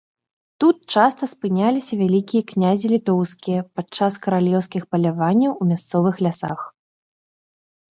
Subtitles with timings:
[0.63, 6.59] Тут часта спыняліся вялікія князі літоўскія пад час каралеўскіх паляванняў у мясцовых лясах.